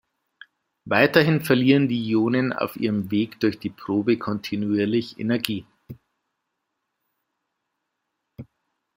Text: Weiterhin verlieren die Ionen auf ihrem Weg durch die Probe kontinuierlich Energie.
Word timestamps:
Weiterhin 0.87 1.41
verlieren 1.41 1.87
die 1.87 2.01
Ionen 2.09 2.53
auf 2.53 2.75
ihrem 2.75 3.11
Weg 3.11 3.39
durch 3.39 3.59
die 3.59 3.69
Probe 3.69 4.17
kontinuierlich 4.17 5.19
Energie. 5.19 5.67